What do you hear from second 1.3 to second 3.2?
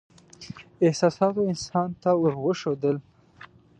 انسان ته ور وښودل.